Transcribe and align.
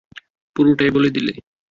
পুরোটাই 0.55 0.91
বলে 0.91 1.09
দিলে? 1.15 1.33